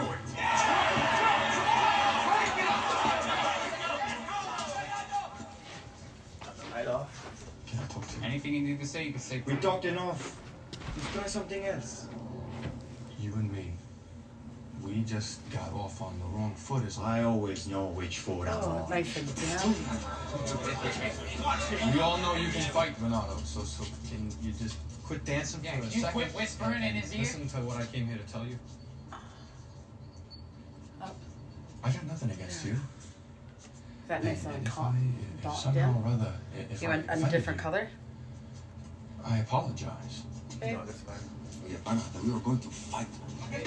[8.45, 9.41] Anything you need to say, you can say.
[9.47, 10.37] We talked enough.
[10.97, 12.07] Let's try something else.
[13.21, 13.73] You and me,
[14.83, 18.59] we just got off on the wrong foot as I always know which foot I'm
[18.65, 18.91] Oh, on.
[18.91, 19.75] nice and down.
[21.95, 23.37] We all know you can fight, Renato.
[23.45, 26.13] So, so can you just quit dancing Yeah, for a can you second?
[26.21, 27.21] quit whispering in his ear?
[27.21, 28.59] Listen to what I came here to tell you.
[31.01, 31.11] Oh.
[31.85, 32.75] I got nothing against you.
[34.09, 35.15] That nice And and if calm.
[35.45, 37.89] I, if somehow or other, i- if You I want a different you, color?
[39.25, 40.23] I apologize.
[40.61, 40.77] Babe?
[40.79, 41.17] No, that's fine.
[41.69, 43.07] Yeah, Banata, we were going to fight.
[43.53, 43.67] You bring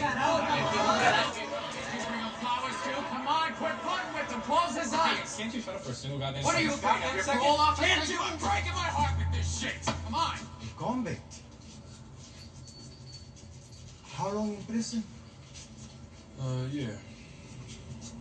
[2.19, 2.91] him flowers too?
[3.09, 4.41] Come on, quit flirting with him.
[4.41, 5.35] Close his eyes.
[5.37, 6.83] Can't you shut up for a single goddamn What are you, second?
[6.83, 7.41] goddamn You're second?
[7.41, 7.85] parole officer?
[7.87, 8.17] Can't you?
[8.21, 9.85] I'm breaking my heart with this shit.
[9.85, 10.35] Come on.
[10.35, 11.33] A convict.
[14.13, 15.03] How long in prison?
[16.41, 16.87] Uh, yeah.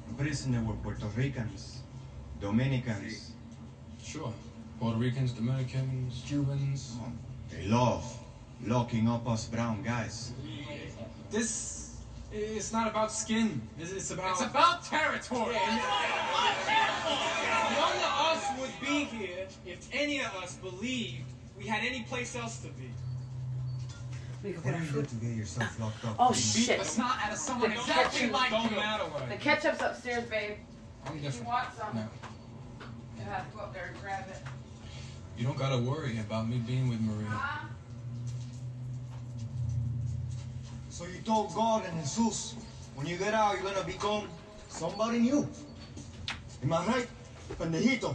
[0.09, 1.79] In prison there were Puerto Ricans,
[2.40, 3.33] Dominicans.
[4.03, 4.33] Sure.
[4.81, 6.97] Puerto Ricans, Dominicans, Cubans.
[7.51, 8.05] They love
[8.67, 10.33] locking up us brown guys.
[11.31, 11.97] This
[12.33, 13.61] is not about skin.
[13.79, 14.33] It's, it's about.
[14.33, 15.55] It's about territory.
[15.55, 15.79] None
[17.97, 21.23] of us would be here if any of us believed
[21.57, 22.91] we had any place else to be.
[24.63, 25.85] What are you to get yourself ah.
[25.85, 26.17] locked up?
[26.19, 26.39] Oh Queen?
[26.39, 26.81] shit.
[26.81, 28.77] It's not out of someone The exactly ketchup like Don't you.
[28.77, 29.29] matter what.
[29.31, 30.59] The ketchup's upstairs, babe.
[31.07, 32.07] I'm If you want some, No.
[33.17, 34.37] you have to go up there and grab it.
[35.37, 37.40] You don't gotta worry about me being with Maria.
[40.90, 42.55] So you told God and Jesus,
[42.94, 44.29] when you get out, you're gonna become
[44.68, 45.49] somebody new.
[46.62, 47.09] Am I right,
[47.59, 48.14] pendejito?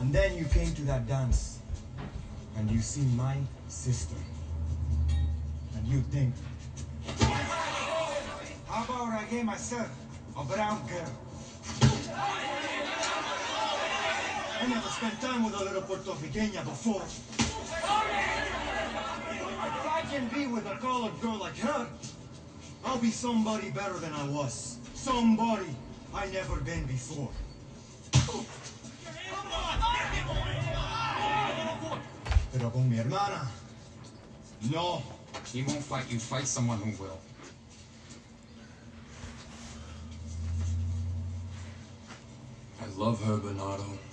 [0.00, 1.58] And then you came to that dance,
[2.56, 3.36] and you see my
[3.68, 4.14] sister,
[5.74, 6.34] and you think,
[8.68, 9.90] how about I get myself
[10.36, 11.10] a brown girl?
[14.60, 17.02] I never spent time with a little Puerto Riqueña before.
[17.02, 17.84] If
[19.86, 21.86] I can be with a colored girl like her,
[22.84, 24.78] I'll be somebody better than I was.
[24.94, 25.76] Somebody
[26.12, 27.30] I never been before.
[32.52, 33.48] Pero con mi hermana,
[34.70, 35.02] no.
[35.52, 36.18] He won't fight you.
[36.18, 37.18] Fight someone who will.
[42.82, 44.07] I love her, Bernardo.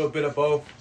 [0.00, 0.79] Little bit of both.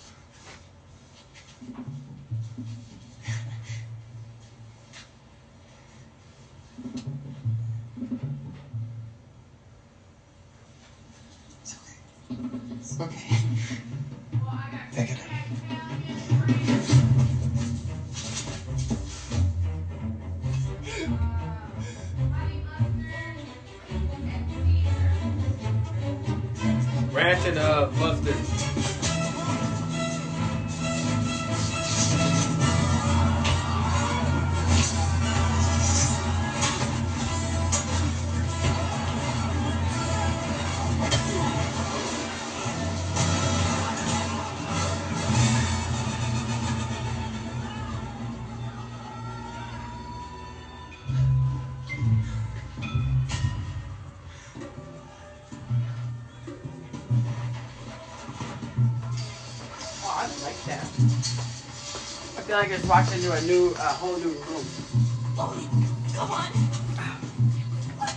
[62.50, 64.66] Feel like it's walked into a new, a whole new room.
[65.36, 65.70] Chloe,
[66.16, 66.50] come on.
[67.96, 68.14] What?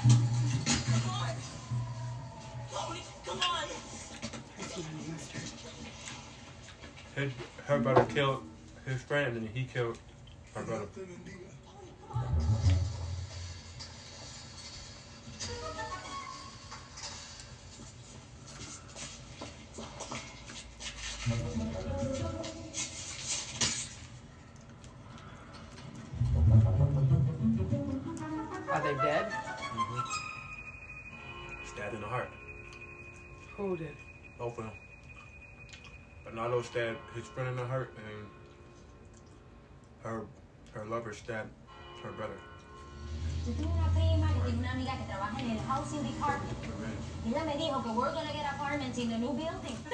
[0.89, 1.37] Come on.
[2.71, 3.69] Chloe, come on.
[7.15, 7.33] His,
[7.67, 8.43] her brother killed
[8.87, 9.99] his friend and he killed
[10.55, 10.87] her brother.
[37.33, 38.27] Stabbed his friend in the heart and
[40.03, 40.27] her
[40.73, 41.51] her lover stabbed
[42.03, 42.39] her brother.
[43.47, 46.59] Yo tengo una prima que tiene una amiga que trabaja en el housing department.
[47.25, 49.77] Y ella me dijo que we're gonna get apartments in the new building.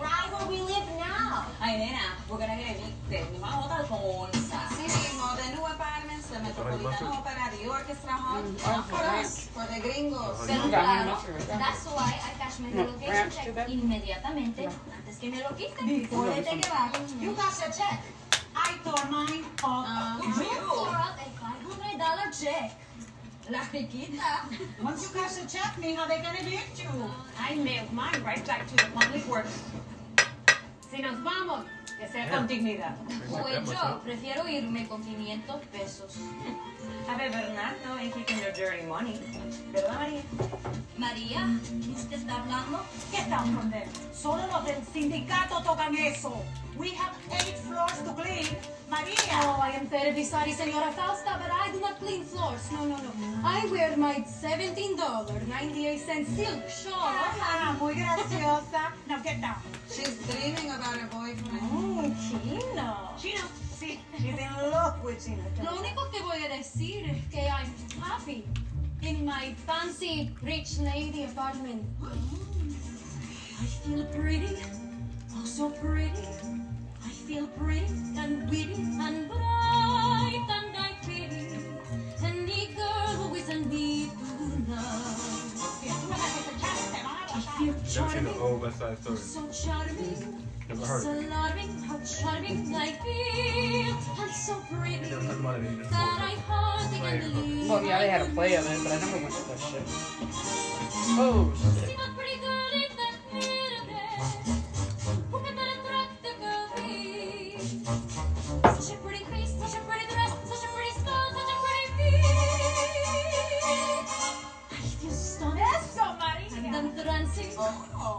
[0.00, 1.46] right where we live now.
[1.60, 3.32] Ay, nena, we're gonna get evicted.
[3.32, 4.68] Nos van a votar con onza.
[4.70, 5.11] Sí, no, the
[5.54, 8.42] new apartments, the Metropolitan Opera, the Orchestra Hall.
[8.42, 10.46] Not for us, for the gringos.
[10.46, 13.68] Pero claro, that's why I cash my No, relocation check too bad?
[13.68, 15.86] inmediatamente antes que me lo quiten.
[15.86, 16.96] Before they take it back.
[17.20, 18.00] You cash a check.
[18.56, 19.86] I tore mine up.
[19.86, 22.72] Uh, you tore up a $500 check.
[23.50, 24.46] La riquita.
[24.82, 26.90] Once you cash the check, mija, they can evict you.
[27.38, 29.60] I mailed mine right back to the public works.
[30.90, 31.64] Si nos vamos,
[31.98, 32.96] que sea con dignidad.
[33.30, 36.16] Pues yo prefiero irme con 500 pesos.
[37.08, 39.18] A ver, Bernardo ain't keeping your dirty money.
[39.72, 40.22] ¿Verdad, María?
[40.98, 41.46] María,
[41.84, 42.84] ¿qué usted está hablando?
[43.10, 43.88] Get down from there.
[44.12, 46.42] Solo los del sindicato tocan eso.
[46.76, 48.46] We have eight floors to clean.
[48.88, 49.40] María.
[49.44, 52.70] Oh, I am terribly sorry, Senora Fausta, but I do not clean floors.
[52.72, 53.10] No, no, no.
[53.44, 56.94] I wear my $17.98 silk shawl.
[56.94, 58.92] Ah, muy graciosa.
[59.08, 59.56] Now get down.
[59.90, 61.71] She's dreaming about her boyfriend.
[61.74, 63.10] Oh, Chino.
[63.18, 63.44] Chino,
[63.78, 63.98] sí.
[64.18, 65.42] She's in love with Chino.
[65.62, 68.44] Lo único que voy a decir es que I'm happy
[69.02, 71.82] in my fancy rich lady apartment.
[72.02, 74.56] I feel pretty,
[75.36, 76.26] oh so pretty.
[77.04, 77.86] I feel pretty
[78.18, 81.46] and witty and bright and I pity
[82.22, 84.78] any girl who isn't me tonight.
[87.34, 89.18] I feel Never charming, old West Side Story.
[89.18, 90.41] so charming.
[90.72, 91.28] Never heard So of it.
[91.28, 95.84] charming, how charming I feel, and so pretty Never talked about it either.
[95.84, 97.68] that I hardly can believe.
[97.68, 99.82] Well, yeah, they had a play of it, but I never went to that shit.
[101.18, 101.90] Oh, shit.
[116.72, 117.50] them dancing,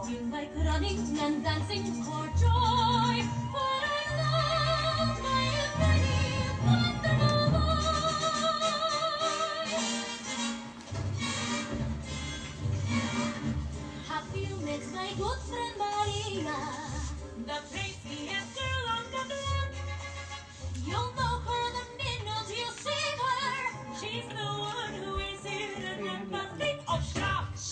[0.08, 3.24] you like running and dancing for joy.
[3.52, 5.46] But I love my
[5.78, 6.18] penny
[6.62, 8.14] wonderful boy.
[14.08, 16.60] Have you met my good friend Maria,
[17.46, 19.70] the prettiest girl on the block?
[20.86, 21.23] You'll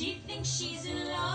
[0.03, 1.32] She thinks she's in love.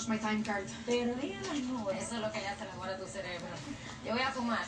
[0.00, 0.66] much my time card.
[0.86, 2.02] Perdí las nubes.
[2.02, 3.48] Eso es lo que le hace la tu cerebro.
[4.04, 4.64] Yo voy a fumar.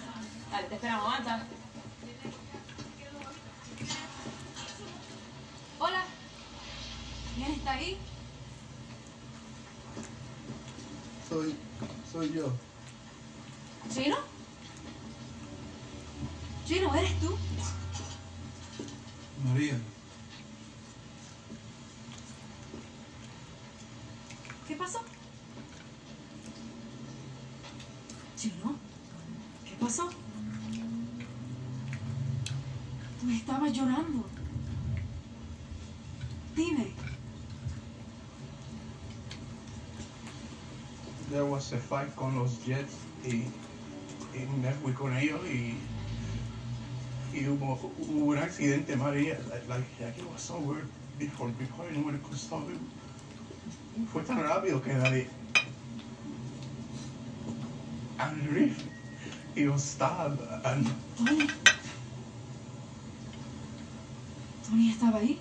[0.51, 1.47] Dale, te esperamos, aguanta.
[5.79, 6.05] Hola.
[7.35, 7.99] ¿Quién está ahí?
[11.29, 11.57] Soy,
[12.11, 12.53] soy yo.
[13.93, 14.17] ¿Chino?
[16.67, 17.39] ¿Chino, eres tú?
[19.45, 19.81] María.
[42.23, 42.95] con los Jets
[43.25, 43.51] y,
[44.39, 45.77] y me fui con ellos y,
[47.37, 50.87] y hubo, hubo, un accidente, María, like, like, it was so weird
[51.19, 52.79] before, before anyone could stop it.
[54.13, 55.27] Fue tan rápido que nadie...
[58.19, 58.85] And Riff,
[59.57, 60.87] he was stabbed and...
[61.19, 61.49] ¿Tony?
[64.65, 65.41] ¿Tony estaba ahí?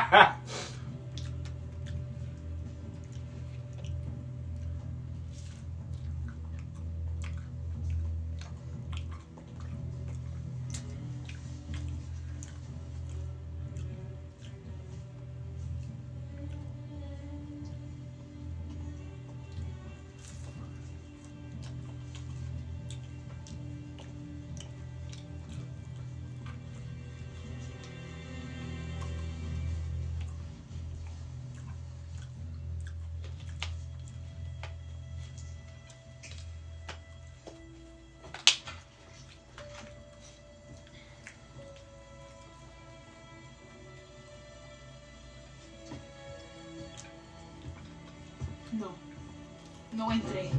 [49.93, 50.49] No entré.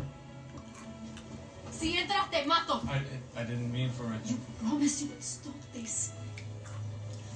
[1.70, 2.82] Si entras, te mato.
[2.86, 4.20] I, I didn't mean for it.
[4.26, 6.12] You promised you would stop this.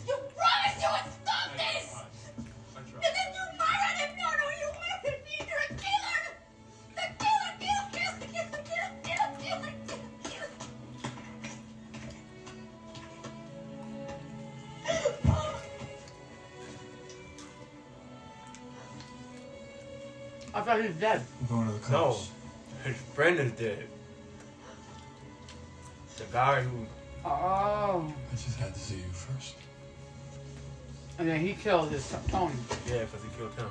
[0.06, 1.94] You promised you would stop I this!
[1.96, 3.02] I tried.
[3.02, 4.10] And then you murdered him!
[4.18, 5.36] No, no, you murdered me!
[5.48, 6.22] You're a killer!
[6.94, 9.72] The killer, killer, killer, killer, killer, killer,
[10.22, 10.50] killer,
[20.54, 21.25] I thought he was dead.
[21.90, 22.30] No, cops.
[22.84, 23.86] his friend is dead.
[26.16, 26.86] The guy who
[27.24, 28.12] Oh.
[28.32, 29.56] I just had to see you first.
[31.18, 32.54] And then he killed his Tony.
[32.86, 33.68] yeah, because he killed him.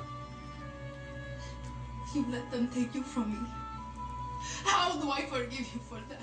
[2.14, 3.48] You let them take you from me.
[4.64, 6.20] How do I forgive you for that?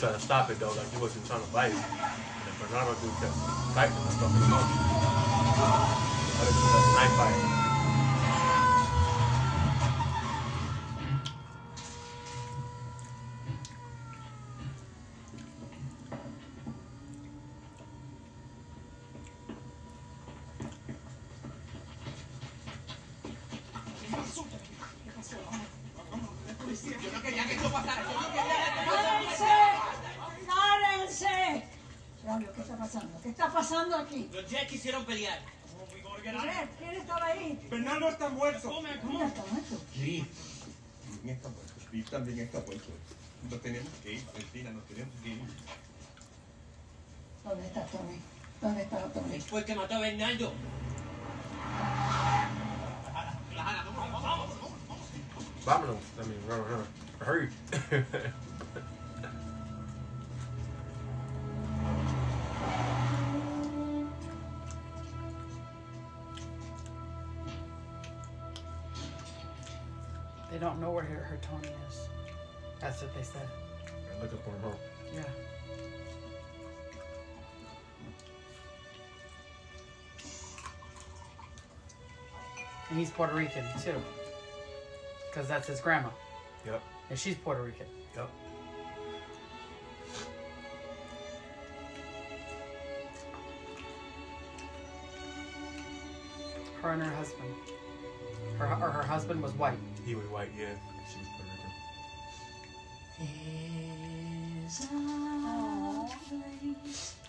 [0.00, 1.74] He did try to stop it though, like he wasn't trying to bite.
[1.74, 1.82] And
[2.58, 3.36] Bernardo dude kept
[3.74, 4.40] biting and stuff a
[6.96, 7.59] knife fight.
[33.60, 33.96] Pasando?
[33.96, 34.30] ¿Qué está pasando aquí?
[34.32, 35.38] Los Jets quisieron pelear.
[36.78, 37.58] ¿Quién estaba ahí?
[37.70, 38.68] Bernardo está muerto.
[38.68, 39.80] ¿Quién está muerto?
[39.94, 40.26] Sí.
[41.10, 41.72] También está muerto.
[41.88, 42.90] Steve también está muerto.
[43.50, 45.40] Nos tenemos que ir, Cristina, nos tenemos que ir.
[47.44, 48.18] ¿Dónde está Tony?
[48.60, 48.98] ¿Dónde está
[49.48, 50.52] fue el que mató a Bernardo.
[55.64, 55.96] Vámonos.
[56.48, 56.86] Run.
[57.26, 57.50] Hurry.
[71.42, 72.08] Tony is.
[72.80, 73.48] That's what they said.
[73.86, 74.76] They're looking for him, huh?
[75.14, 75.22] Yeah.
[82.90, 83.94] And he's Puerto Rican too.
[85.30, 86.08] Because that's his grandma.
[86.66, 86.82] Yep.
[87.10, 87.86] And she's Puerto Rican.
[88.16, 88.30] Yep.
[96.82, 97.54] Her and her husband.
[98.58, 99.78] Her, or her husband was white.
[100.04, 100.74] He was white, yeah.
[101.10, 101.72] She was Puerto Rican.
[104.62, 107.19] There's a place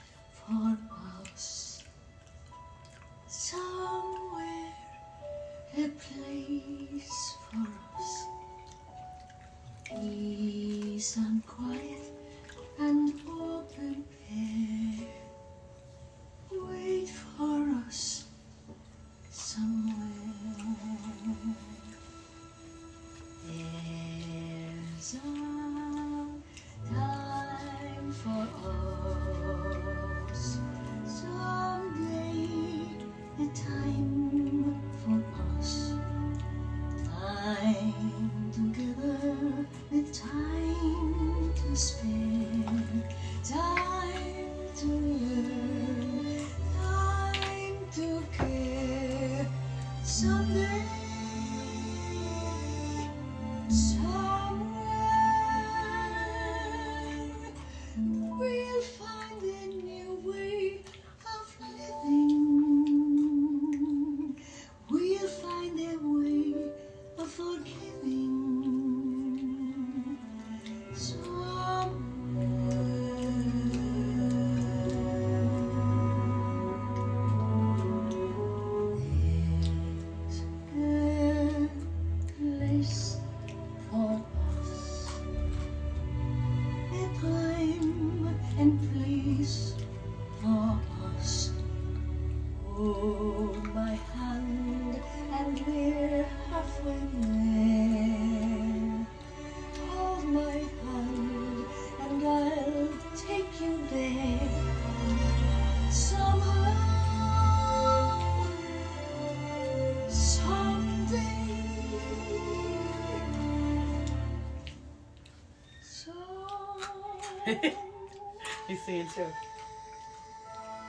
[119.02, 119.34] He's seeing too.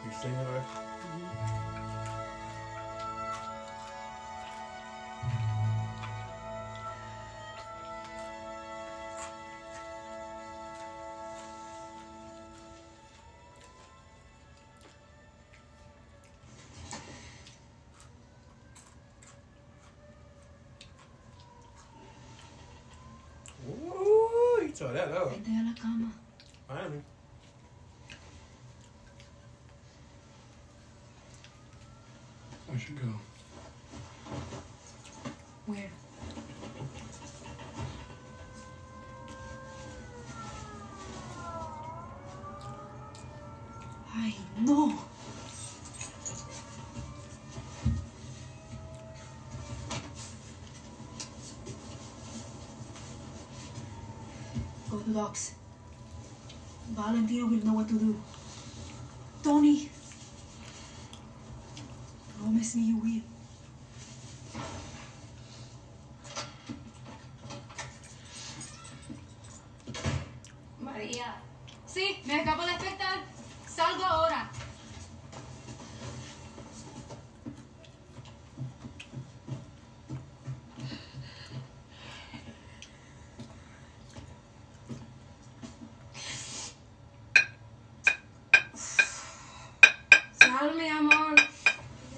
[0.05, 0.65] You singing her?
[23.71, 25.31] Ooh, you tore that up.
[25.31, 26.13] Vete a la cama.
[26.69, 27.03] Finally.
[32.72, 33.09] I should go.
[35.67, 35.91] Where?
[44.15, 44.99] I know.
[54.91, 55.53] Go to docks.
[56.91, 58.21] Valentina will know what to do.
[59.45, 59.89] Tony.
[62.39, 63.23] Promise me you will.
[70.81, 71.37] María.
[71.87, 73.21] Sí, me acabo de despertar.
[73.67, 74.51] Salgo ahora.
[90.33, 91.37] Sal, mi amor.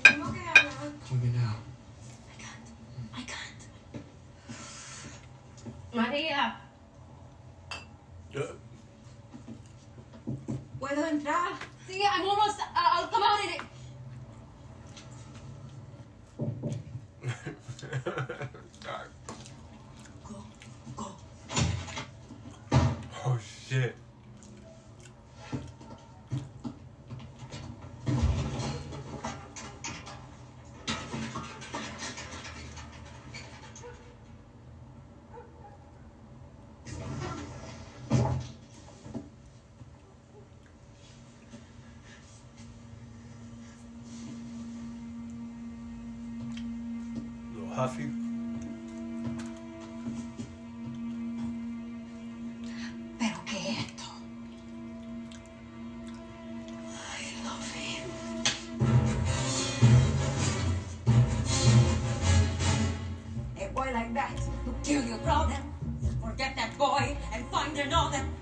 [0.02, 0.92] Tengo que hablar.
[1.10, 1.56] With me now.
[3.14, 3.62] I can't.
[5.92, 6.60] María.
[10.78, 11.52] ¿Puedo entrar?
[11.88, 12.60] Sí, I'm almost.
[12.60, 13.62] uh, I'll come out in it.
[23.24, 23.96] Oh shit.
[47.84, 48.10] Huffy.
[53.18, 54.04] ¿Pero qué es esto?
[56.88, 58.08] I love him.
[63.60, 65.60] A boy like that will kill your problem.
[66.22, 68.33] Forget that boy and find another.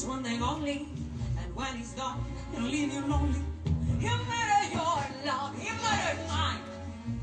[0.00, 0.88] Was one thing only.
[1.38, 3.40] And when he's gone, he'll leave you lonely.
[4.00, 4.96] He'll murder your
[5.26, 5.52] love.
[5.58, 6.60] He'll murder mine.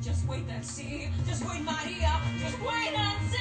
[0.01, 1.09] Just wait and see.
[1.25, 2.21] Just wait, Maria.
[2.39, 3.38] Just wait and see.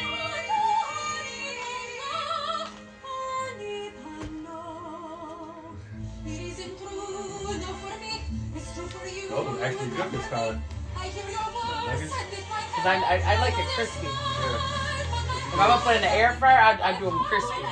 [6.28, 8.20] It isn't true, not for me.
[8.56, 9.28] It's true for you.
[9.28, 10.62] Those are actually good this time.
[10.96, 12.14] I hear your voice Nuggets?
[12.18, 14.06] and in my Cause I, I, I like it crispy.
[14.06, 17.62] If I'm gonna put it in the air fryer, I, I do them crispy.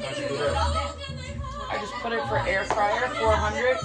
[0.00, 3.76] I just put it for air fryer, 400,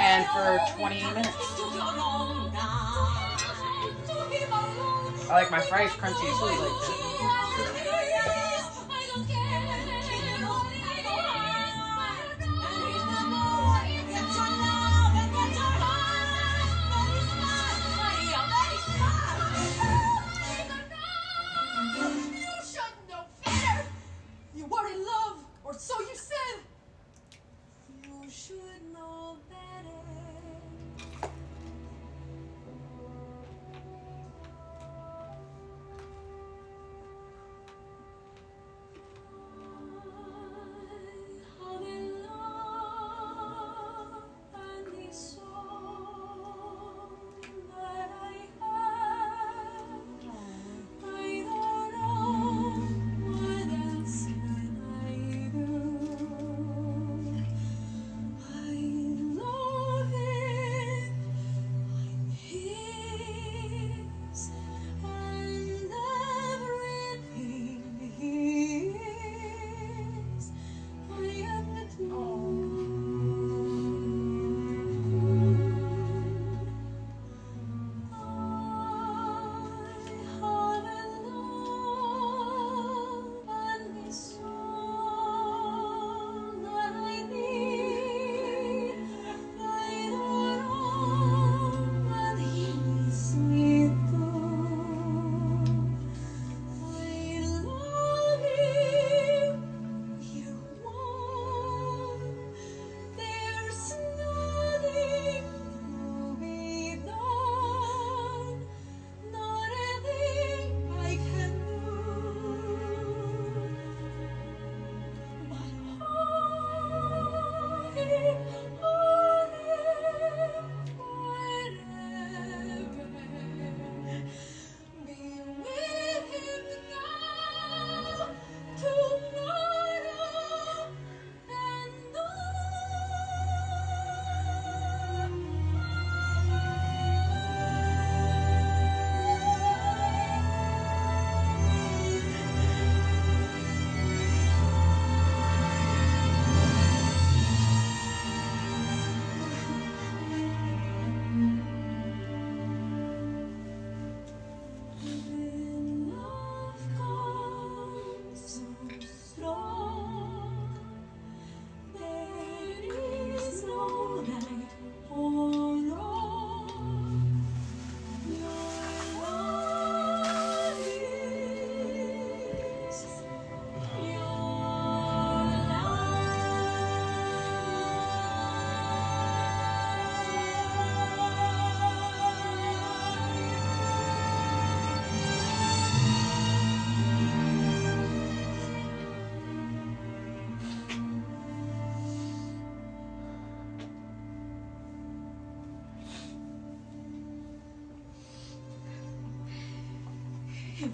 [0.00, 1.28] and for 20 minutes.
[5.24, 7.87] I like my fries crunchy too, like.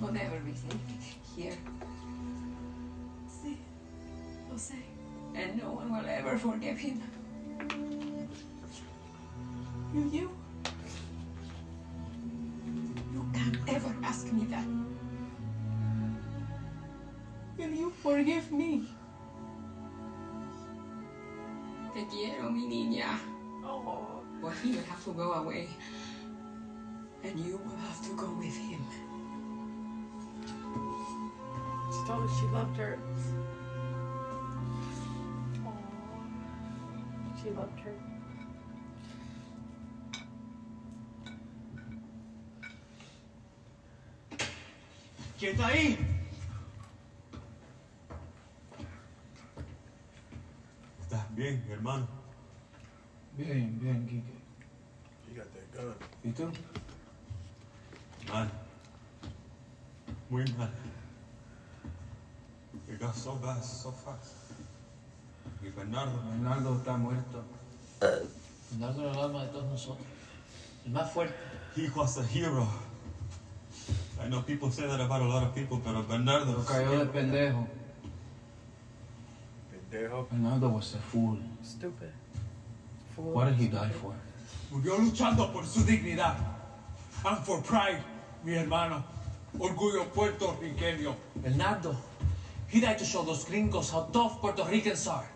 [0.00, 0.52] Will never be
[1.36, 1.56] here.
[4.50, 4.76] Lo sé.
[5.34, 7.02] And no one will ever forgive him.
[32.06, 32.98] Told she loved her.
[37.42, 37.94] She loved her.
[45.38, 45.98] ¿Quién está ahí?
[51.02, 52.06] ¿Estás bien, hermano?
[53.36, 54.32] Bien, bien, Quique.
[55.28, 55.94] You got that gun.
[56.22, 56.50] ¿Y tú?
[58.28, 58.50] Mal.
[60.30, 60.70] Muy mal.
[63.04, 64.32] It got so bad, so fast.
[65.62, 66.18] Y Bernardo.
[66.26, 67.44] Bernardo está muerto.
[68.70, 70.06] Bernardo era el alma de todos nosotros.
[70.86, 71.34] El más fuerte.
[71.76, 72.66] He was a hero.
[74.22, 76.52] I know people say that about a lot of people, pero Bernardo.
[76.52, 77.66] Lo cayó de pendejo.
[79.70, 80.26] Pendejo.
[80.30, 81.38] Bernardo was a fool.
[81.62, 82.10] Stupid.
[83.14, 83.34] Fool.
[83.34, 84.14] What did he die for?
[84.72, 86.36] Murió luchando por su dignidad.
[87.22, 88.02] And for pride,
[88.44, 89.04] mi hermano.
[89.58, 91.14] Orgullo puertorriqueño.
[91.36, 91.94] Bernardo.
[92.74, 95.28] He died to show those gringos how tough Puerto Ricans are.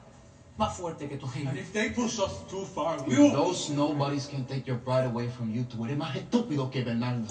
[0.59, 4.27] Más fuerte que tu And if they push us too far, we If those nobodies
[4.27, 7.27] can take your pride away from you, tú eres más estúpido que Bernardo.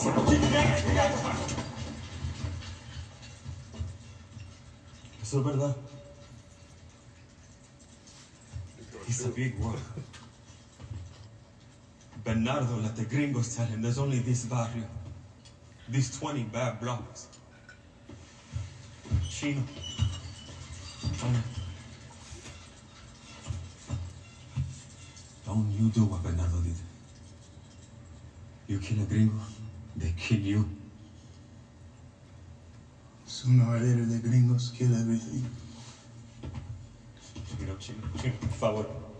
[5.21, 5.75] Eso es verdad.
[9.09, 9.77] It's a big one.
[12.23, 14.85] Bernardo let the gringos tell him there's only this barrio.
[15.89, 17.27] These 20 bad blocks.
[19.29, 19.63] Chino.
[21.15, 21.43] China.
[25.45, 26.75] Don't you do what Bernardo did.
[28.67, 29.39] You kill a gringo,
[29.95, 30.69] they kill you.
[33.25, 35.45] Sooner or later, the gringos kill everything.
[37.57, 39.07] Chino, Chino, Chino, por favor.